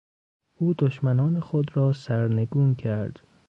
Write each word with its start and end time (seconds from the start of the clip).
او 0.57 0.73
دشمنان 0.79 1.39
خود 1.39 1.77
را 1.77 1.93
سرنگون 1.93 2.75
کرد. 2.75 3.19